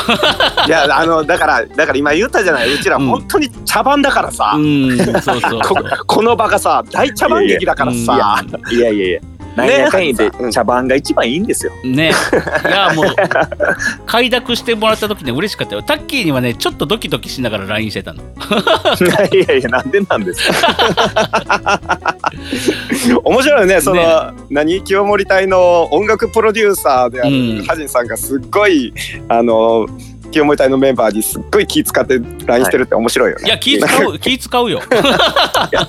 [0.66, 2.75] いやあのだからだから今言ったじゃない。
[2.75, 4.53] うちらうん本当に茶番だからさ。
[4.57, 5.40] うんそうそう
[6.07, 8.44] この場がさ大茶番劇だからいさ。
[8.70, 9.20] いやいやいや。
[9.57, 10.51] なんやかんやでうん。
[10.51, 11.73] 茶番が一番いいんですよ。
[11.85, 12.12] ね。
[12.65, 13.07] いやもう
[14.07, 15.83] 快諾してもらった時ね嬉しかったよ。
[15.83, 18.23] タッキーにはねちょっとドキドキしながら LINE してたの。
[18.23, 22.11] いやいや、なんでなんですか。
[23.25, 24.07] 面白いよねその、ね。
[24.51, 24.83] 何？
[24.83, 27.65] 清盛隊の音楽プロデューサーである、うん。
[27.65, 28.93] ハジンさんがすっごい
[29.29, 29.87] あの
[30.33, 33.45] 清盛隊のメンバーにすっごい気使って LINE してるって面白いよね。
[33.47, 34.81] いや気使う 気使うよ。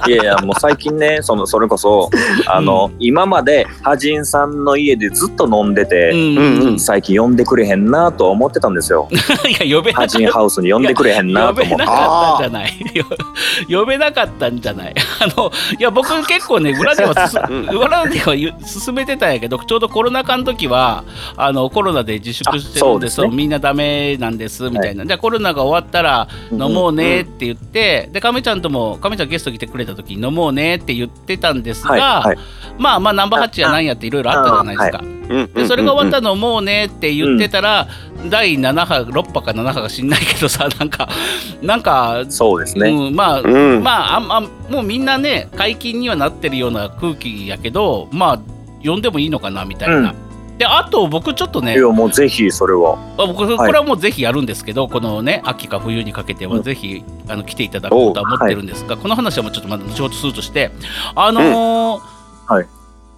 [0.07, 2.09] いやいや、もう最近ね、 その、それこそ、
[2.47, 6.79] あの、今まで、ハジンさんの家でずっと飲んでうて、んうんうん。
[6.79, 9.07] 最近呼んでくれへんなとは思ってたんですよ。
[9.63, 10.13] いや呼べなかった。
[10.13, 11.85] ハジンハウスに呼んでくれへんな呼べと思って。
[11.85, 12.73] なかったんじゃない。
[12.93, 14.93] よ呼べなかったんじゃない。
[15.19, 21.03] あのいや僕結構ね裏ではす裏では進めてたんやけどちょうどコロナ禍の時は
[21.37, 23.27] あのコロナで自粛してるんであそうですね。
[23.27, 32.37] そうみんなダメなんですみたいな、じゃあコロナが終わったら飲もうねって言って、で亀ちゃんとも亀ちゃんゲスト来てくれた時に飲もうねって言ってたんですが、はい、はい。
[32.77, 34.99] まあまあナンバーハッチやなんやっていろいろあったじゃないですか。
[35.03, 35.13] うん
[35.53, 37.87] でそれが終わったのもうねって言ってたら、
[38.29, 41.07] 第7波6波か7波か知んないけどさ なんか
[41.61, 42.89] なんか、そうですね。
[42.89, 43.47] うん、まあ、う
[43.79, 48.39] んまああんあんもうみんなね解禁にはなってるような空気やけどまあ
[48.83, 50.13] 呼んでもいいのかなみたいな。
[50.53, 52.97] うんであと僕ちょっとねいや、もうぜひそれは。
[53.17, 60.71] あ僕これはもうぜひやるんですけど、このね秋か冬にかけてはぜひ、あの来ていただこうとは思ってるんですが、この話はもうちょっとまだ後ほどするとして
[61.15, 62.67] あのーはい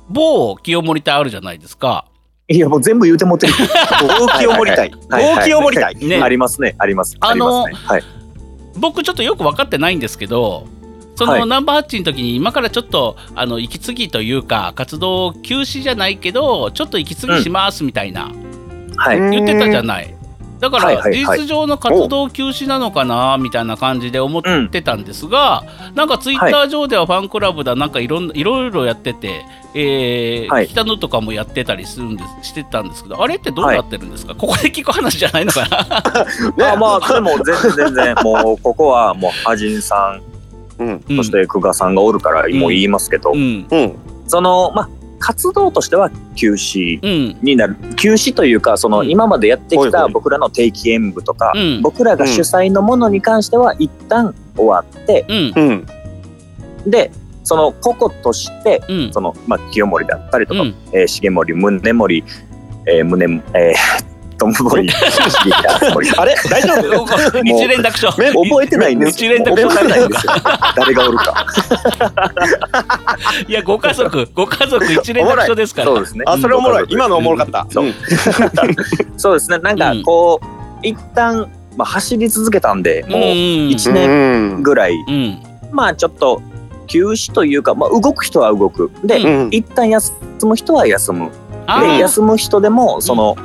[0.09, 2.05] 某清盛隊あるじゃないですか。
[2.47, 3.53] いや、もう全部言うてもってる。
[4.29, 7.17] 大清盛隊はいはいはい大清盛隊ね ありますね、あります。
[7.19, 7.87] あのありますね。
[7.87, 8.03] はい。
[8.77, 10.67] 僕ちょっとよく分かってないんですけど
[11.15, 11.39] そはい。
[11.39, 18.31] のナンバーハッチの時に今からちょっとあの息継ぎというか活動休止じゃないけどちょっと息継ぎしますみたいな、
[18.97, 19.19] はい。
[19.19, 20.11] うん言ってたじゃない。
[20.57, 25.63] だかはいら事実上の活動休止なのかなみたいな感じで思ってたんですが、
[25.95, 30.67] なんかツイッター上ではファンクラブだなんかいろんいろいろやってて、えーはい。
[30.69, 35.67] 北野とかもやってたりするんですしてたんですけどあれってどうなってるんですか、ここで聞く話じゃないのか
[36.57, 36.71] な？
[36.73, 40.21] あまあ、でも全然全然、もう、ここはもう、ハジンさん
[40.77, 43.33] そして久我さんがおるから、もう言いますけど、
[44.27, 47.37] その、まあ、活動としては休止うん。
[47.41, 47.75] になる。
[47.95, 49.09] 休止というか、その、うん。
[49.09, 51.81] 今までやってきた僕らの定期演舞とか、うん。
[51.81, 55.53] 僕らが主催のものに関しては、一旦終わって、うん。
[55.55, 55.71] う
[56.87, 56.91] ん。
[56.91, 57.11] で、
[57.43, 59.13] その個々として、うん。
[59.13, 60.75] その、まあ、清盛だったりとか、うん。
[60.91, 62.23] えー重盛、宗盛、
[62.87, 64.04] えー、宗、えー、
[64.37, 66.35] とも森、重盛あれ？
[66.49, 67.05] 大丈夫？
[67.43, 68.09] 一連落書。
[68.17, 69.11] め覚えてないんです。
[69.11, 70.33] 一連落書覚えてないんですよ。
[70.75, 71.45] 誰がおるか。
[73.47, 74.27] いやご家族。
[74.33, 75.87] ご家族一連落書ですから。
[75.87, 76.23] そうですね。
[76.27, 76.85] あそれおもろい。
[76.89, 77.67] 今のおもろかった。
[79.17, 79.57] そうですね。
[79.59, 80.03] なんかうん。
[80.03, 80.45] こう、
[80.83, 83.21] 一旦、まあ、走り続けたんで、もう
[83.71, 84.13] 一年う
[84.59, 84.63] ん。
[84.63, 85.37] ぐらい、うん。
[85.71, 86.41] まあちょっと
[86.87, 88.91] 休止というか、まあ、動く人は動く。
[89.03, 89.49] で、うん。
[89.51, 90.11] 一旦休
[90.43, 91.31] む人は休む。
[91.67, 93.35] で、休む人でも、その、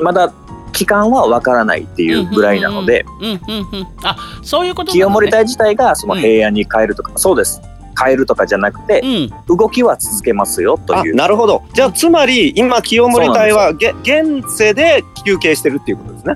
[0.00, 0.32] まだ
[0.72, 3.40] 期間はわからないっていうぐらいなので、うんうん
[3.72, 4.94] うんあそういうことね。
[4.94, 7.62] 清盛隊自体がその平安に変えるとか、そうです。
[7.96, 9.00] 変えるとかじゃなくて、
[9.48, 9.56] うん。
[9.56, 11.14] 動きは続けますよとあいう。
[11.14, 11.62] なるほど。
[11.74, 16.34] じゃあつまり今清盛隊はげ現世で休憩してるっていうことですね。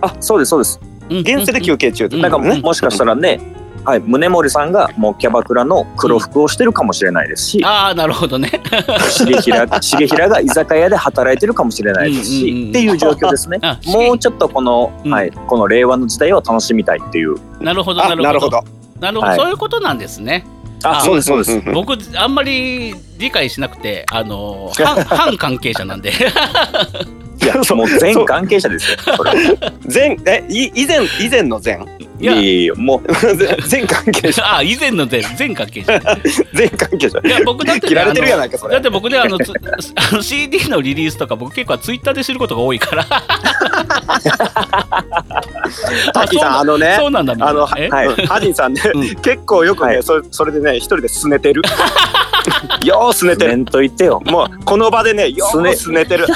[0.00, 0.80] あ、そうです、そうです。
[0.82, 3.40] うん現世で休憩中なんかもしかしたらね、
[3.84, 8.50] はい、宗盛さんがもうキャバクラの黒服をしてるかもしれないですし、ああなるほどね。
[9.18, 12.68] 重平 重平が居酒屋で働いてるかもしれないですし、うんうんうん。
[12.70, 13.58] っていう状況ですね。
[13.62, 13.78] あ。
[13.86, 15.12] もうちょっとこの、うん。
[15.12, 17.36] はい、この令和の時代を楽しみたいっていう。
[17.60, 18.22] なるほどなあるほど。
[18.22, 18.64] なるほど。
[19.00, 19.38] なるほど、はい。
[19.38, 20.44] そういうことなんですね。
[20.82, 21.52] あ、そうです、そうです。
[21.52, 26.10] うん僕あんまり理解しなくてあの反反 関係者なんで。
[26.10, 27.78] いや、そう。
[27.78, 28.98] もう全関係者ですよ。
[29.16, 29.30] それ。
[29.30, 31.78] は前えい以前以前の前
[32.20, 33.02] いやいやいや、もう、
[33.66, 35.98] 全関係者 あ以前の全全関係者
[36.52, 38.74] 全関係者いや僕だって、ね、切られてるやないかそれ。
[38.74, 39.52] だって僕ねあのつ
[39.94, 43.04] あの CD のリリースとか僕結構ツイッターで知ることが多いから。
[46.12, 47.88] タッキーさんあのねそうなんだあのはえ？
[47.88, 48.06] はい。
[48.06, 48.14] うん。
[48.26, 49.14] ハジンさんね、うん。
[49.16, 50.02] 結構よくね、はい。
[50.02, 51.62] そそれでね一人で拗ねてる。
[52.84, 53.64] ようすねてる。
[53.64, 54.20] と言ってよ。
[54.26, 56.26] もうこの場でねようすねてる。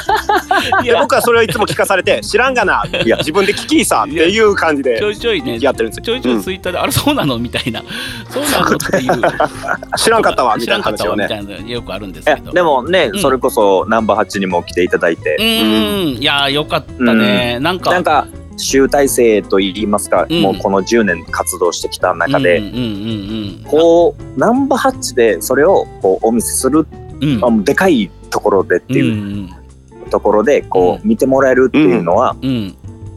[0.83, 1.01] いや。
[1.01, 2.85] 僕はそれをいつも聞かされて知らんがな。
[3.05, 4.99] いや自分で聞きさっていう感じで。
[4.99, 6.03] ちょいちょいねやってるんですよ。
[6.05, 7.39] ちょいちょいツイッターで、あれそうなの？
[7.39, 7.83] みたいな。
[8.31, 8.77] そうなの？
[8.77, 9.23] っていう。
[9.99, 12.53] 知らんかったわみ知らんかったたいな話をねよくあるんですえけど。
[12.53, 13.21] でもね、うん。
[13.21, 15.37] それこそナンバー8にも来ていただいて。
[15.39, 16.23] う、ーん。
[16.23, 17.91] いやーよかったね、なんか。
[17.91, 20.41] なんか集大成と言いますか、うん。
[20.41, 26.87] もうこの10年活動してきた中で、うんうんうんこうナンバー8でそれをこうお見せする、
[27.21, 27.35] うん。
[27.35, 30.11] うんあでかいところでってうんういうん。
[30.11, 32.75] ところでこう見てもらえるっていうのは、うん。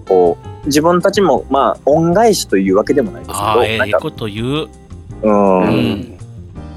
[0.08, 4.70] こう自分たちもまあ恩返しというわけでもないですけど、なんかえこと言う。
[5.24, 6.18] うん、うん。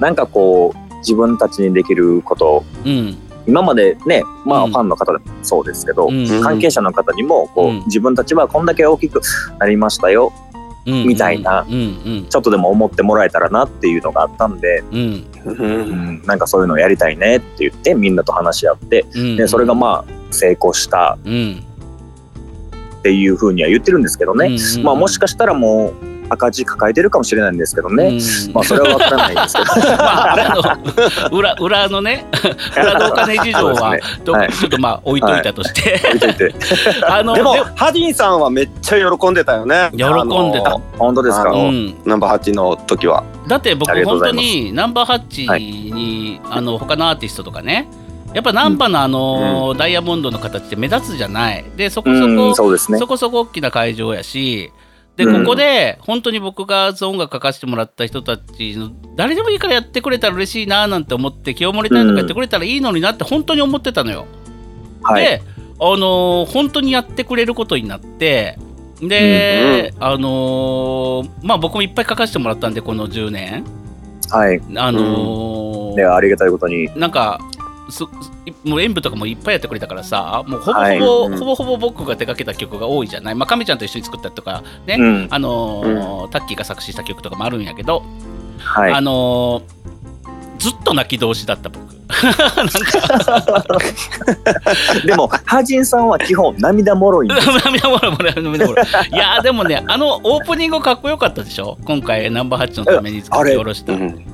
[0.00, 2.64] なんかこう自分たちにできること。
[2.85, 3.16] うん。
[3.46, 4.70] 今までねまあうん。
[4.70, 6.26] ファンの方でもそうですけど、うん。
[6.42, 7.85] 関係者の方にもこう、うん。
[7.87, 9.20] 自分たちはこんだけ大きく
[9.59, 10.33] なりましたよ
[10.87, 11.07] うん。
[11.07, 11.72] みたいなうん。
[11.72, 11.76] う
[12.20, 12.26] ん。
[12.29, 16.22] ちょっとでも思ってもらえたらなっていうのがあったんで、うん。
[16.26, 19.37] なんかそういうのをやりたいねって言ってみんなと話し合ってうん。
[19.37, 21.64] でそれがまあ成功したうん
[23.00, 29.68] っていうふうには言ってるんですけどね、うんまあもしかしたらもう赤字抱えてるかもしれないんですけどね、うんまあそれは分からないんですけど。
[29.96, 32.26] まあ、あの裏裏のね
[32.76, 34.52] 裏のお金事情はそうでどはい。
[34.52, 36.54] ちょっとまあ置いといたとして、置いといて。
[37.08, 39.90] あのでもハディさんはめっちゃ喜んでたよね。
[39.96, 40.78] 喜んでた。
[40.98, 41.48] 本当ですか？
[41.48, 43.24] あのうん、ナンバー8の時は。
[43.48, 47.88] だって僕本当にナンバーハッチに、あの他のアーティストとかね
[48.34, 51.64] やっぱナンバーのあの、ダイヤモンドの形って目立つじゃない。
[51.76, 52.98] でそこそうんこ、そうですね。
[52.98, 54.70] そこそこ大きな会場やし
[55.16, 55.40] でうん。
[55.44, 64.26] ここで本当に僕が音楽書かせてもらった人たちの誰でもいいからやってくれたら嬉しいななんて思って清盛隊とかやってくれたらいいのになって本当に思ってたのよ。
[65.02, 65.24] はい。
[65.24, 65.42] で、
[65.80, 68.58] あのー本当にやってくれることになって
[69.02, 73.64] で、あのーまあ僕もいっぱい書かせてもらったんでこの10年。
[74.30, 74.60] はい。
[74.76, 76.88] あのーでありがたいことに。
[76.96, 77.40] なんか
[78.64, 80.98] もう演舞とかもいっぱいやってくれたからさもうほぼほぼ、はい。
[80.98, 81.38] うん。
[81.38, 83.35] ほぼほぼ僕が手掛けた曲が多いじゃない。
[83.35, 85.29] まあ亀ちゃんと一緒に作ったりとかね、うん。
[85.31, 88.03] あのータッキーが作詞した曲とかもあるんやけど、
[88.59, 88.92] はい。
[88.92, 89.81] あのー
[90.61, 91.90] ずっと泣き通しだった僕。
[95.07, 97.29] でもハジンさんは基本涙もろい
[97.64, 98.87] 涙もろい涙もろい。
[99.12, 101.79] いやーでもねあのオープニングかっこよかったでしょ？
[101.85, 103.92] 今回ナンバー8のために作って下ろした、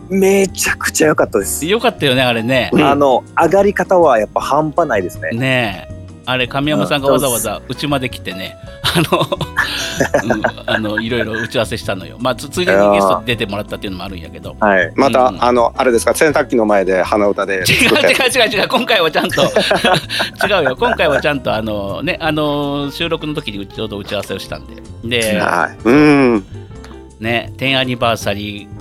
[0.08, 2.82] めちゃくちゃ良かったです、よかったよねあれね、うん。
[2.82, 5.30] あの上がり方はやっぱ半端ないですね。
[5.30, 8.56] ねえあれ神山さんがわざわざうちまで来てね。
[8.96, 12.16] あの,、うん、あのいろいろ打ち合わせしたのよ。
[12.18, 14.56] まあつついでにゲストで出てもらったっていうのもあるんやけど。
[14.58, 14.92] はい。
[14.96, 18.68] また、うんあのあれですか洗濯機の前で鼻歌で違う違う違う違う。
[18.68, 19.42] 今回はちゃんと。
[20.46, 20.76] 違うよ。
[20.76, 24.82] 今回はちゃんとあのねあの収録の時にちょうど打ち合わせをしたんで。
[25.04, 25.78] ではい。
[25.84, 26.44] うん。
[27.20, 28.75] ね10アニバーサリー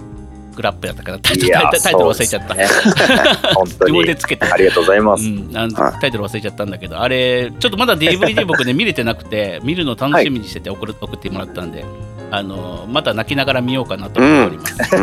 [0.55, 4.03] グラップやったからタイトル忘れちゃった、自分に。
[4.05, 4.45] でつけて。
[4.45, 5.99] ありがとうございます、うん、あのはい。
[5.99, 11.83] タイトル忘れちゃったんだけどあれちょっとまだ DVD 僕ね見れてなくて見るの楽しみにしてて送る、送ってもらったんで
[12.31, 14.95] あのまた泣きながら見ようかなと思っております。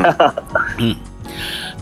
[0.78, 0.96] うん。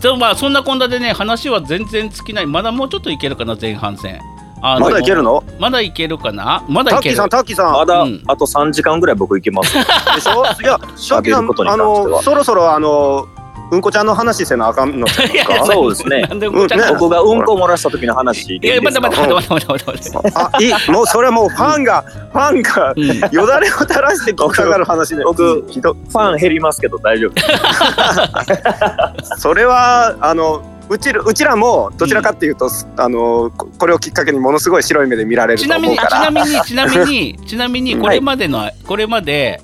[0.01, 2.45] でもまあそんなこんなでね話は全然尽きない。
[2.45, 4.19] まだもうちょっといけるかな前半戦。
[4.61, 5.43] まだいけるの？
[5.59, 6.63] まだいけるかな？
[6.69, 7.15] まだいける。
[7.15, 7.73] タッキーさんタッキーさん。
[7.73, 8.23] まだうん。
[8.27, 9.73] あと3時間ぐらい僕行けます。
[9.73, 9.81] で
[10.21, 10.43] しょ？
[10.43, 13.27] いやタッキーさ喋ることんあのそろそろあの
[13.71, 15.13] うんこちゃんの話せなあかんのち
[15.65, 16.21] そうですね。
[16.23, 16.67] なんでこ
[16.99, 19.09] 僕がうんこ漏らした時の話いやでいいですか？
[19.09, 20.37] 待って待って待って待って待って待って。
[20.37, 20.91] あいい。
[20.91, 22.03] もうそれはもうファンが
[22.33, 23.07] ファンがうん。
[23.31, 25.23] よだれを垂らして聞きたがる話で。
[25.23, 27.33] 僕ひどファン減りますけど大丈夫。
[29.37, 39.61] それはあのうちらうちらもどちらかっていうと、あのここれをきっかけにものすごい白い目で見られるとちなみにち思うからなみにちなみに ちなみにこれまでの、これまで、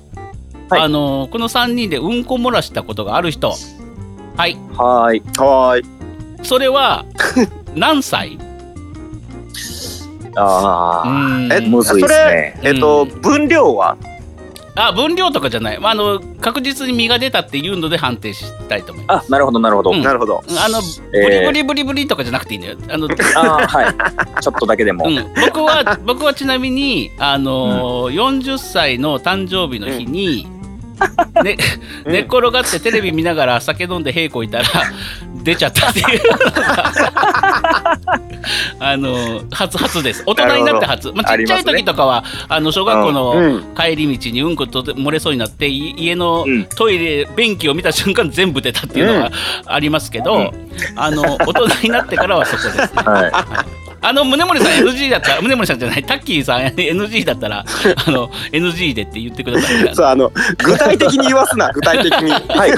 [0.70, 0.80] はい。
[0.82, 3.54] あのこの3人でうんこ漏らしたことがある人
[4.38, 4.56] はい。
[4.76, 5.22] はーい。
[5.36, 6.46] はーい。
[6.46, 7.04] それは
[7.74, 8.38] 何歳？
[10.36, 11.52] ああ、うん。
[11.52, 12.60] えむずいですね。
[12.62, 13.96] えっと、うん分量は？
[14.76, 19.26] あ分量とかじゃない、まあ、あの確実に実が出たっていうので判定したいと思います。
[19.26, 19.90] あ、なるほどなるほど。
[19.90, 20.02] うん。
[20.04, 20.44] なるほど。
[20.46, 22.78] あのブリブリブリブリとかじゃなくていいんだよ。
[22.88, 23.94] あのあーはい。
[24.40, 25.06] ちょっっとだけでも。
[25.08, 30.46] うん、僕は 僕はちなみに、あのー40歳の誕生日の日に、
[31.44, 31.56] ね
[32.04, 32.12] うん。
[32.12, 34.64] 寝っ転がってテレビ見ながら酒飲んで平行いたら
[35.42, 36.06] 出ちゃったっていう。
[36.30, 36.92] の が
[38.80, 40.22] あのー初初です。
[40.26, 43.74] 大人になって初、まあ、ちっちゃい時とかはあの小学校うのん。
[43.76, 46.64] 帰り道にうんこと漏れそうになってい家のうん。
[46.64, 49.30] トイレ便器を見た瞬間全部出たっていうのが
[49.66, 50.50] ありますけど、うん。
[50.96, 52.86] あの大人になってからはそこですね。
[53.04, 53.64] は
[54.00, 57.64] あの宗森さん NG だったら宗森さんじゃないタッキーさん NG だったら
[58.06, 60.30] あの NG でって言ってくださいそうあの
[60.64, 62.32] 具体的に言わすな具体的にい。
[62.32, 62.72] はい。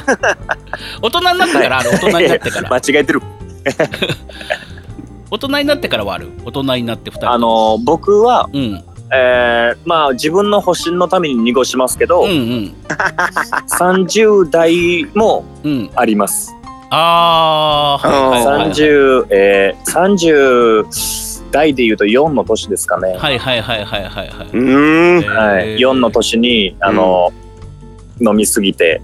[1.03, 3.21] 大人になってからあれ大人になってから 間違えてる。
[5.31, 6.31] 大人になってからはある？
[6.45, 12.75] 大人になって2人あの僕は、うんえーまあ自分の保身のために濁しますけど、うんうん
[13.79, 16.55] 30代もうんあります。
[16.91, 23.17] ああはいはいはい30、えー、30代で言うと4の年ですかね。
[23.17, 25.37] はいはいはいはいはいはうーん。
[25.37, 27.33] はい、い4の年に、あの、
[28.21, 29.01] 飲みすぎて、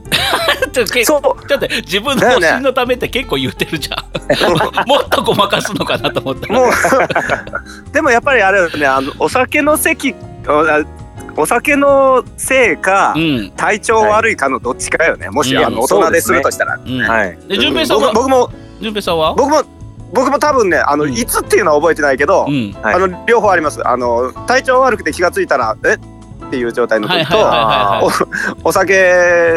[0.72, 1.48] ちょっとけそう。
[1.48, 4.88] だって自分の保身のためって結構言ってるじゃん。
[4.88, 6.46] もっとごまかすのかなと思った。
[6.48, 6.70] らもう
[7.92, 10.14] でもやっぱりあれねあのお酒の席
[11.36, 13.52] おお酒のせいか、うん。
[13.56, 15.30] 体調悪いかのどっちかよね。
[15.30, 15.64] もし、うん。
[15.64, 16.98] あの大人でするとしたら、うん。
[17.00, 17.38] はい。
[17.46, 18.12] で順平さんは？
[18.12, 19.34] 僕僕も順平さんは？
[19.34, 19.62] 僕も
[20.12, 21.12] 僕も多分ねあの、うん。
[21.12, 22.72] いつっていうのは覚えてないけど、うん。
[22.82, 22.94] はい。
[22.94, 23.86] あの両方あります。
[23.86, 25.94] あの体調悪くて気がついたらえ？
[25.94, 28.60] っていう状態の時と、はいはいはいはいはい。
[28.64, 28.92] お酒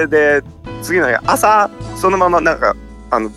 [0.08, 0.44] で
[0.82, 2.76] 次の日朝そのままなんか
[3.12, 3.30] あの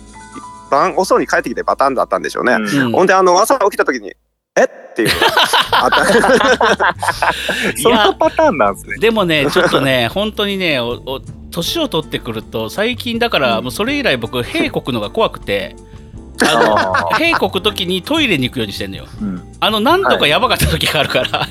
[0.71, 2.91] 晩遅うに帰ってきてバタンだったんでしょうね、うんうん。
[2.93, 4.13] ほんであの朝起きた時に
[4.55, 4.63] え？
[4.65, 5.09] っていう。
[7.81, 8.97] そんなパターンなんですね。
[8.99, 11.19] でもねちょっとね 本当にねおお
[11.51, 15.75] 年を取ってくると最近だからもうそれ以来僕屁こくのが怖くて
[16.41, 17.15] あのあー。
[17.15, 19.05] 屁こく時にトイレに行くようにしてんのよ。
[19.21, 19.41] うん。
[19.59, 21.47] あの何度かやばかった時があるから、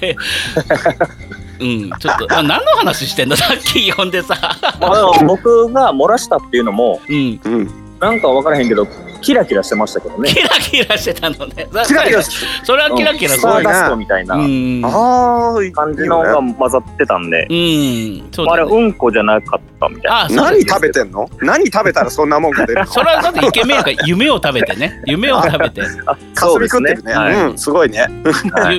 [1.61, 4.37] うんちょっとあ何の話してんのさっき呼んでさ。
[4.81, 7.41] まあ、でも僕が漏らしたっていうのも、うん。
[7.45, 7.71] うん。
[8.01, 8.87] なんか分からへんけど、
[9.23, 10.29] キラキラしてましたけどね。
[10.29, 11.69] キラキラしてたのね。
[11.87, 13.71] キラキラそれはキラキラすごいな。
[13.73, 14.35] スターダストみたいな。
[14.37, 18.29] 感じのが混ざってたんで、うん。
[18.33, 20.21] そうあれ、うんこじゃなかったみたいな。
[20.25, 21.29] あそうだ何食べてんの？
[21.41, 22.87] 何食べたらそんなもんが出るの？
[22.87, 25.03] それはだってイケメンやから夢を食べてね。
[25.07, 25.83] 夢を食べて。
[26.07, 27.15] あかすみ食ってるね。
[27.15, 27.59] はいうん。
[27.59, 28.07] すごいね。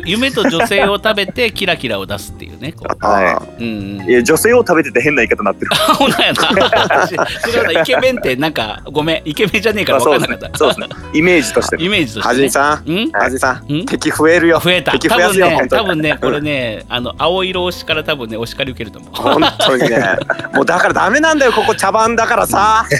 [0.05, 3.65] 夢と女性を食べてキラキラを出すっていうねはうん
[4.01, 4.09] うん。
[4.09, 5.71] いや女性を食べてて変な言い方になってる。
[5.73, 6.43] あほんなんやな
[7.81, 9.21] イケメンってなんかごめん。
[9.25, 10.87] イケメンじゃねえから分かんなかった、そうですね。
[11.13, 11.83] イメージとして。
[11.83, 12.91] イメージとして、はね、じいさん。
[12.91, 13.11] ん？
[13.11, 13.73] はじいさん。
[13.73, 13.85] ん？
[13.85, 14.59] 敵増えるよ。
[14.59, 14.91] 増えた。
[14.91, 15.81] 多敵増やすよ分ね本当に。
[15.81, 19.13] 多分ねこれねあの青色推しから多分ねお叱り受けると思う。
[19.13, 19.99] 本当にね。
[20.53, 22.85] もうだからダメなんだよここ茶番だからさ。
[22.89, 22.95] フ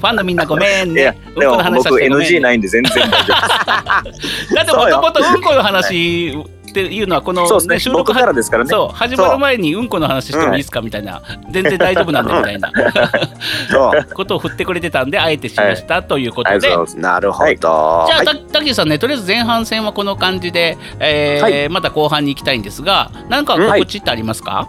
[0.00, 4.54] ァンのみんなごめんね、うんでも僕 NG ないんで全然大丈夫。
[4.54, 6.36] だってもともとうんこの話
[6.70, 7.78] っていうのはこの、そうですね。
[7.80, 8.70] 収録僕からですからね。
[8.70, 10.80] そう始まる前にうんこの話してもいいですか？
[10.80, 12.72] みたいな全然大丈夫なんでみたいな
[14.14, 16.68] ことを振ってくれてたんであえてしましたということで。
[16.96, 24.68] なるほど、はいじゃあ、はいたたけしさんね、とりあえず前半戦はこの感じで、えーはまた後半に行きたいんですが、何か告知ってありますか、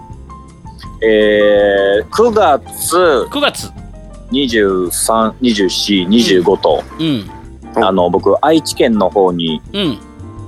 [1.02, 3.72] えー、9月 ?9 月。
[4.32, 7.30] 23、24、25と、うん。
[7.84, 10.00] あの、僕、愛知県の方にうん。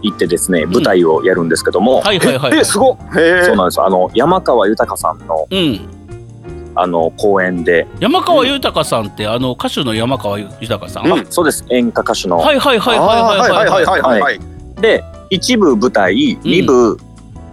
[0.02, 2.60] 行ってですね、舞台をやるんですけども、はいはいはい。
[2.60, 2.98] えすごっ。
[3.16, 3.44] へえ。
[3.44, 3.82] そうなんです。
[3.82, 5.82] あの、山川豊さんの、うん。
[6.76, 12.38] あの、公演で、山川豊さんって、あの歌手の山川豊さん、そうです、演歌歌手の。
[12.38, 13.68] はいはいはいはいはいはい。
[13.68, 14.40] はいはいはいはい
[14.82, 16.98] で、一部舞台、二部、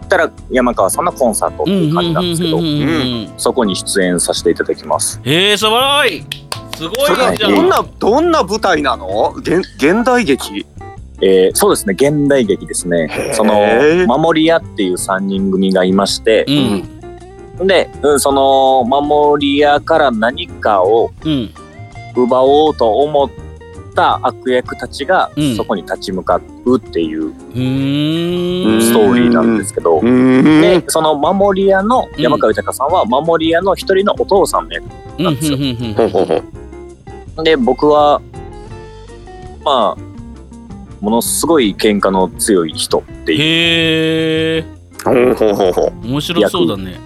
[0.09, 2.59] たら山川さんのコンサートっていう感じなんですけど
[3.37, 5.21] そこに出演させていただきます。
[5.25, 6.25] えー、すごい。
[6.75, 7.55] すごいじゃん。
[7.55, 9.35] どんなどんな舞台なの？
[9.37, 10.65] 現現代劇？
[11.21, 13.09] えーそうですね、現代劇ですね。
[13.33, 13.55] その、
[14.07, 16.45] 守り屋っていう3人組がいまして、
[17.59, 17.67] うん。
[17.67, 21.51] で、うんその守り屋から何かをうん。
[22.17, 23.31] 奪おうと思っ
[23.95, 25.57] た悪役たちがうん。
[25.57, 27.33] そこに立ち向かうっていう。
[27.33, 30.43] ストーリーなんですけど、うん。
[30.61, 34.85] で、その守り屋の山川豊さんは守り屋の一人のお父さんの役
[35.19, 36.35] うんうんうんうんほうほうほ
[37.41, 38.21] うで、僕は、
[39.65, 40.08] まあ、
[41.01, 44.65] ものすごい喧嘩の強い人っていう、へえ。
[45.05, 47.01] ほうほうほうほ面白そうだね。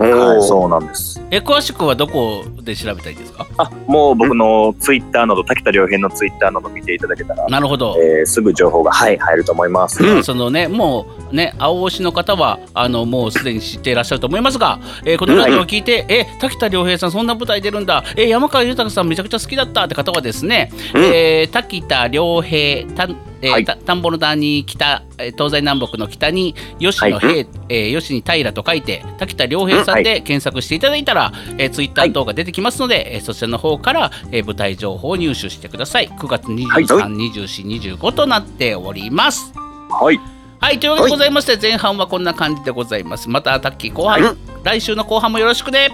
[0.00, 1.20] うはい、うそうなんです。
[1.30, 3.46] え、詳しくはどこで調べたいですか？
[3.56, 7.96] あ、もう僕のツイッターなど、滝田良平のツイッターなど見ていただけたら、なるほど。
[8.00, 10.04] えーすぐ情報が、はい、入ると思います。
[10.04, 21.04] うんそのね、もうね、青推しの方は、あの、もうすでに知っていらっしゃると思いますが、えーこのラジオを聞いて、え、滝田良平さん、そんな舞台出るんだ、え、山川豊さん、めちゃくちゃ好きだったって方はですね、うん。
[21.04, 23.08] えー滝田良平、た
[23.40, 23.64] えーはい。
[23.64, 36.08] た田んぼの谷に北、えー東西南北の北に吉野平、えー吉に平と書いて滝田良平さんで検索していただいたら、えーツイッター等が出てきますので、えーそちらの方から、えー舞台情報を入手してください。
[36.08, 37.10] 9月23、はい。
[37.12, 39.52] 24、25となっております。
[39.90, 40.37] はい。
[40.60, 43.28] はいというわけでございまして前半はこんな感じでございます。
[43.28, 44.36] またタッキー後半、はい。
[44.64, 45.88] 来週の後半もよろしくね。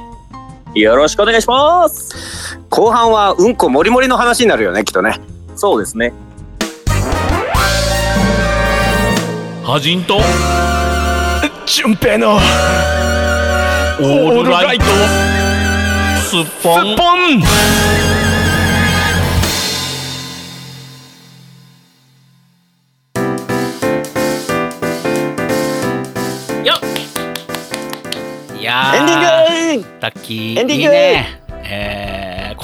[0.74, 2.59] よろしくお願いします。
[2.70, 5.20] 後半はうんこもりもりの話になるよねきっとね。
[5.55, 6.12] そうですね。
[9.62, 10.20] はじんと
[11.66, 14.85] 純平のオールライト。
[16.21, 16.96] スッポン。
[16.96, 17.42] ポン
[30.05, 32.13] タッキーエンディングいいねえー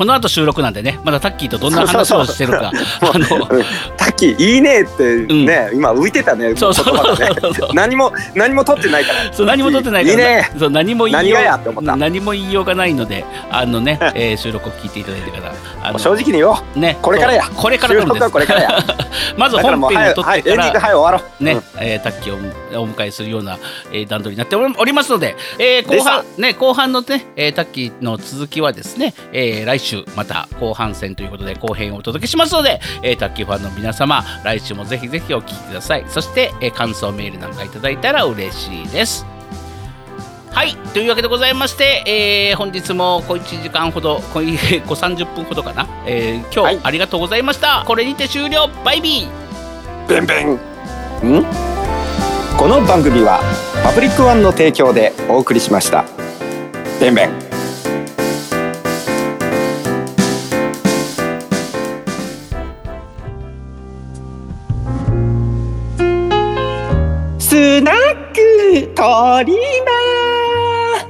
[0.01, 2.73] この後収録なんでねまだタッキーとどんな話をしてるか。
[3.03, 3.65] あの うん。
[3.99, 6.87] タッキーいいねってね、今浮いてたねそうそう。
[6.87, 7.75] そうそう。
[7.75, 9.31] 何も何も取ってないから。
[9.31, 10.13] そう何も取ってないから。
[10.13, 10.51] いいね。
[10.59, 11.37] そう何も言いよ
[11.77, 16.79] う何も言いようがないのであのね、えー収録を聞いていただいてからあの正直に言おう。
[16.79, 16.97] ね。
[17.03, 17.45] これからや。
[17.55, 18.85] これから収録はこれからや。
[19.37, 21.45] まず本編を撮ってから早終わろう。
[21.45, 21.63] ね、うん。
[21.79, 23.59] えータッキーをお迎えするような、
[23.93, 36.05] えー段取りになっておりますので、えー後半ね後半のね、えータッキーの続きはですね、えー来週また後半戦ということで後編をお届けしますので、えータッキーファンの皆様来週もぜひぜひお聞きください。
[36.09, 39.27] そして、えー感想メールなんかいただいたら嬉しいです。
[40.53, 42.03] はいというわけでございまして、
[42.51, 46.81] えー本日も小1時間ほど小い 小30分ほどかな、えー今日、はい。
[46.83, 47.85] ありがとうございました。
[47.87, 48.69] これにて終了。
[48.85, 50.09] バイビー。
[50.09, 51.39] ベンベン。
[51.41, 51.45] ん？
[52.57, 53.41] この番組は
[53.83, 56.05] パブリックワンの提供でお送りしました。
[57.01, 57.50] ベンベン
[69.41, 69.57] トリ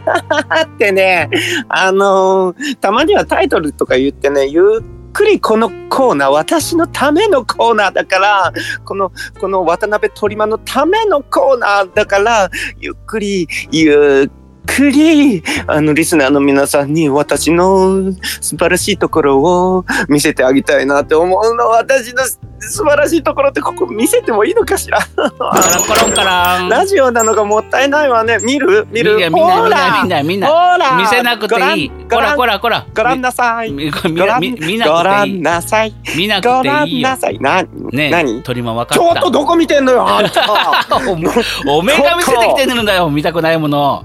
[0.07, 1.29] マーってね
[1.69, 8.53] あのーたまにはタイトルとか言ってねゆっくりこのコーナー私のためのコーナーだから
[8.85, 9.11] この
[9.41, 14.40] この渡辺トリマのためのコーナーだからゆっくりゆっ
[14.77, 22.23] くりあのリスナーの皆さんに私の素晴らしいところを見せてあげたいなって思うの私の
[22.63, 24.99] 素晴らしいところってここ見せてもいいのかしら？
[25.01, 28.39] カランコロンカランラジオなのがもったいないわね。
[28.43, 28.87] 見る？
[28.91, 29.31] 見る？
[29.31, 30.05] ほら！
[30.99, 31.91] 見せなくていい。
[32.11, 32.87] ご覧こらこらこら。
[32.95, 33.73] ご覧なさい。
[33.73, 35.95] ご覧なさい。
[36.17, 37.09] 見なごくていいよ。
[37.09, 37.63] 覧な
[37.93, 38.43] ね何？
[38.43, 40.47] 鳥間分かちょっったとどこ見てんのよあんた。
[41.67, 44.05] おおめえが見せてきてるんだよ見たくないもの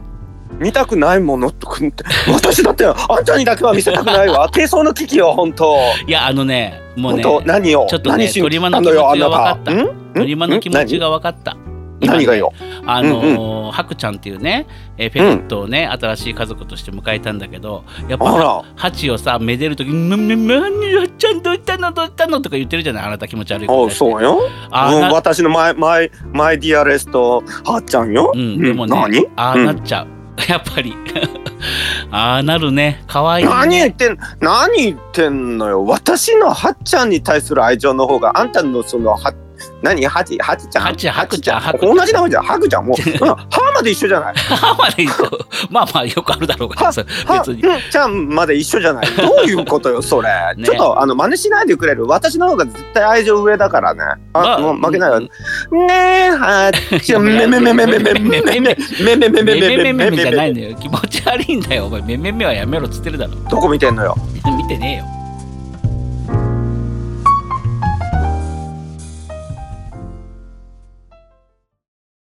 [0.59, 2.03] 見たくないものとかって。
[2.31, 4.49] 私だってあんたにだけは見せたくないわ。
[4.53, 5.77] 低層の危機よ本当。
[6.07, 7.87] いやあのねもうね何を？
[7.89, 9.71] ちょっとね鳥間の気持ちが分かった。
[10.19, 11.57] 鳥間の気持ちが分かった。
[12.01, 12.53] 何何がよ？
[12.85, 14.67] あのーハクちゃんっていうね、
[14.97, 21.91] えーペットをね、新しい家族として迎えたんだけどやっぱハチをさめでる時に「なななにやっちゃんどうしたの？
[21.93, 24.39] どうしたの?」とか言ってるじゃないあなた気持ち悪いことあそうよ。
[24.39, 28.31] うん私のマイマイマイディアレストはっちゃんよ。
[28.35, 29.25] うん、でもね、何？
[29.37, 30.07] ああなっちゃう、
[30.47, 30.93] やっぱり。
[32.11, 33.03] ああなるね。
[33.07, 33.51] 可愛いね。
[33.51, 35.85] 何言ってん何言ってんのよ。
[35.85, 39.33] 私のはっちゃんに対する愛情の方があんたのそのは
[39.81, 40.05] 何？
[40.05, 40.83] はちはちちゃん？
[40.85, 41.59] はちはくちゃん？
[41.61, 41.95] はくちゃん。
[41.95, 42.43] 同じ名前じゃん？
[42.43, 43.37] はくちゃんもう、 うん、は
[43.75, 44.35] まで一緒じゃない？
[44.35, 45.29] 歯まで一緒。
[45.69, 47.61] まあまあよくあるだろうからはさは別に。
[47.61, 47.79] うん。
[47.91, 49.05] ちゃんまで一緒じゃない？
[49.15, 50.63] どういうことよそれ、ね。
[50.65, 52.05] ちょっとあの真似しないでくれる？
[52.07, 54.01] 私の方が絶対愛情上だからね。
[54.33, 55.23] あ、まあもう負けないよ、うん
[55.87, 57.23] ねえはっちゃん。
[57.23, 58.75] めめめめめめめめめめめ
[59.17, 64.15] めめめめめめめめじゃないめのよ気持ち悪いんだよお前めめめはやめろっつってるだろどこ見てんのよ
[64.57, 65.05] 見てねえよ